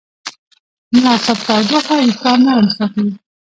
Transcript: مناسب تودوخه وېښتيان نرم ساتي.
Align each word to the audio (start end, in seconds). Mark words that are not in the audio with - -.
مناسب 0.91 1.37
تودوخه 1.45 1.93
وېښتيان 1.99 2.39
نرم 2.45 2.67
ساتي. 2.75 3.05